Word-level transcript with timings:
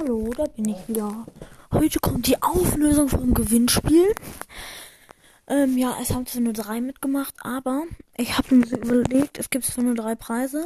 Hallo, 0.00 0.30
da 0.34 0.44
bin 0.44 0.66
ich 0.66 0.88
wieder. 0.88 1.26
Heute 1.72 2.00
kommt 2.00 2.26
die 2.26 2.42
Auflösung 2.42 3.10
vom 3.10 3.34
Gewinnspiel. 3.34 4.14
Ähm, 5.46 5.76
ja, 5.76 5.94
es 6.00 6.10
haben 6.10 6.24
zwar 6.24 6.40
nur 6.40 6.54
drei 6.54 6.80
mitgemacht, 6.80 7.34
aber 7.42 7.82
ich 8.16 8.38
habe 8.38 8.54
mir 8.54 8.78
überlegt, 8.78 9.38
es 9.38 9.50
gibt 9.50 9.66
zwar 9.66 9.84
nur 9.84 9.94
drei 9.94 10.14
Preise, 10.14 10.64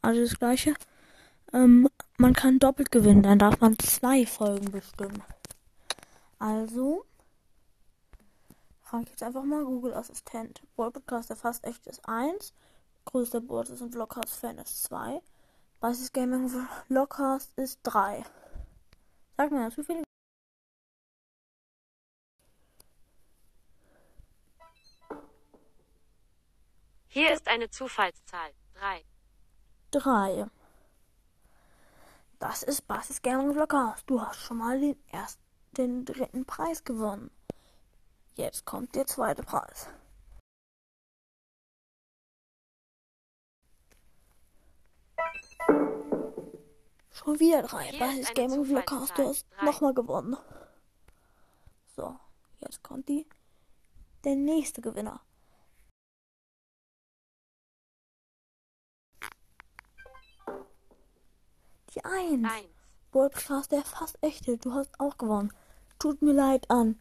also 0.00 0.22
das 0.22 0.38
gleiche. 0.38 0.72
Ähm, 1.52 1.90
man 2.16 2.32
kann 2.32 2.58
doppelt 2.58 2.90
gewinnen, 2.90 3.22
dann 3.22 3.38
darf 3.38 3.60
man 3.60 3.78
zwei 3.78 4.24
Folgen 4.24 4.70
bestimmen. 4.70 5.22
Also, 6.38 7.04
frage 8.80 9.04
ich 9.04 9.10
jetzt 9.10 9.22
einfach 9.22 9.44
mal 9.44 9.62
Google 9.62 9.92
Assistent. 9.92 10.62
Podcast, 10.74 11.28
der 11.28 11.36
fast 11.36 11.66
echt 11.66 11.86
ist 11.86 12.08
1. 12.08 12.54
Größter 13.04 13.42
Board 13.42 13.68
ist 13.68 13.82
und 13.82 13.92
Vlogcast 13.92 14.36
Fan 14.36 14.56
ist 14.56 14.84
2. 14.84 15.20
Basis 15.80 16.12
Gaming 16.12 16.50
Vlogcast 16.88 17.50
ist 17.56 17.80
3. 17.82 18.24
Sag 19.40 19.52
mir 19.52 19.70
zufällig. 19.70 20.04
Hier 27.08 27.32
ist 27.32 27.48
eine 27.48 27.70
Zufallszahl. 27.70 28.52
3. 28.74 29.02
3. 29.92 30.46
Das 32.38 32.62
ist 32.62 32.86
Basis 32.86 33.22
Gaming 33.22 33.54
Vlogcast. 33.54 34.04
Du 34.10 34.20
hast 34.20 34.40
schon 34.40 34.58
mal 34.58 34.78
den 34.78 35.02
ersten, 35.08 35.42
den 35.72 36.04
dritten 36.04 36.44
Preis 36.44 36.84
gewonnen. 36.84 37.30
Jetzt 38.34 38.66
kommt 38.66 38.94
der 38.94 39.06
zweite 39.06 39.42
Preis. 39.42 39.88
Schon 47.22 47.38
wieder 47.38 47.62
drei. 47.62 47.92
Basis 47.98 48.32
Gaming 48.32 48.64
Vlogcast. 48.64 49.18
Du 49.18 49.28
hast 49.28 49.46
nochmal 49.62 49.92
gewonnen. 49.92 50.38
So, 51.94 52.16
jetzt 52.60 52.82
kommt 52.82 53.10
die. 53.10 53.26
Der 54.24 54.36
nächste 54.36 54.80
Gewinner. 54.80 55.20
Die 61.94 62.04
Eins. 62.04 62.48
1. 62.50 62.66
Podcast, 63.10 63.72
der 63.72 63.82
fast 63.82 64.16
echte. 64.22 64.56
Du 64.56 64.72
hast 64.72 64.98
auch 64.98 65.18
gewonnen. 65.18 65.52
Tut 65.98 66.22
mir 66.22 66.32
leid 66.32 66.70
an. 66.70 66.98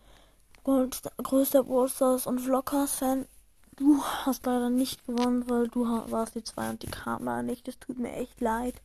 Gold, 0.65 1.01
größter 1.23 1.63
Ballstars 1.63 2.27
und 2.27 2.39
Vloggcast-Fan. 2.39 3.25
Du 3.77 4.03
hast 4.03 4.45
leider 4.45 4.69
nicht 4.69 5.05
gewonnen, 5.05 5.49
weil 5.49 5.69
du 5.69 5.85
warst 6.11 6.35
die 6.35 6.43
zwei 6.43 6.71
und 6.71 6.83
die 6.83 6.91
kam 6.91 7.23
leider 7.23 7.43
nicht. 7.43 7.69
Es 7.69 7.79
tut 7.79 7.97
mir 7.97 8.11
echt 8.11 8.41
leid. 8.41 8.81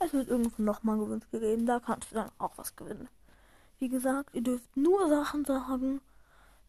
Es 0.00 0.12
wird 0.12 0.28
irgendwo 0.28 0.62
nochmal 0.62 0.98
Gewinnspiel 0.98 1.40
geben. 1.40 1.66
Da 1.66 1.80
kannst 1.80 2.10
du 2.10 2.14
dann 2.14 2.30
auch 2.38 2.52
was 2.56 2.76
gewinnen. 2.76 3.08
Wie 3.78 3.88
gesagt, 3.88 4.34
ihr 4.34 4.42
dürft 4.42 4.76
nur 4.76 5.08
Sachen 5.08 5.44
sagen, 5.44 6.00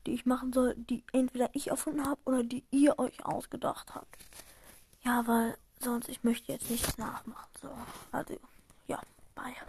die 0.06 0.14
ich 0.14 0.26
machen 0.26 0.54
soll, 0.54 0.76
die 0.76 1.04
entweder 1.12 1.50
ich 1.54 1.70
erfunden 1.70 2.06
habe 2.06 2.20
oder 2.26 2.44
die 2.44 2.64
ihr 2.72 2.98
euch 3.00 3.26
ausgedacht 3.26 3.96
habt. 3.96 4.18
Ja, 5.04 5.26
weil 5.28 5.58
sonst 5.80 6.10
ich 6.10 6.24
möchte 6.24 6.52
jetzt 6.52 6.70
nichts 6.70 6.98
nachmachen. 6.98 7.50
So, 7.62 7.70
also 8.12 8.38
ja, 8.88 9.00
bye. 9.36 9.56